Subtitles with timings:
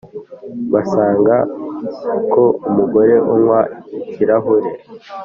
[0.73, 1.35] Basanga
[2.31, 3.59] ko umugore unywa
[3.99, 4.69] ikirahure